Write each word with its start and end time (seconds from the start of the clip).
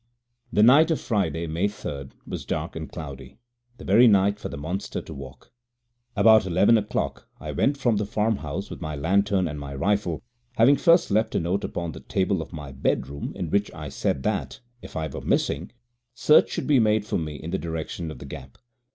The 0.51 0.63
night 0.63 0.89
of 0.89 0.99
Friday, 0.99 1.45
May 1.45 1.67
3rd, 1.67 2.13
was 2.25 2.43
dark 2.43 2.75
and 2.75 2.91
cloudy 2.91 3.37
the 3.77 3.85
very 3.85 4.07
night 4.07 4.39
for 4.39 4.49
the 4.49 4.57
monster 4.57 4.99
to 4.99 5.13
walk. 5.13 5.51
About 6.15 6.47
eleven 6.47 6.75
o'clock 6.75 7.29
I 7.39 7.51
went 7.51 7.77
from 7.77 7.97
the 7.97 8.07
farm 8.07 8.37
house 8.37 8.71
with 8.71 8.81
my 8.81 8.95
lantern 8.95 9.47
and 9.47 9.59
my 9.59 9.75
rifle, 9.75 10.23
having 10.53 10.77
first 10.77 11.11
left 11.11 11.35
a 11.35 11.39
note 11.39 11.63
upon 11.63 11.91
the 11.91 11.99
table 11.99 12.41
of 12.41 12.51
my 12.51 12.71
bedroom 12.71 13.31
in 13.35 13.51
which 13.51 13.71
I 13.75 13.89
said 13.89 14.23
that, 14.23 14.59
if 14.81 14.95
I 14.95 15.05
were 15.07 15.21
missing, 15.21 15.71
search 16.15 16.49
should 16.49 16.65
be 16.65 16.79
made 16.79 17.05
for 17.05 17.19
me 17.19 17.35
in 17.35 17.51
the 17.51 17.59
direction 17.59 18.09
of 18.09 18.17
the 18.17 18.25
Gap. 18.25 18.57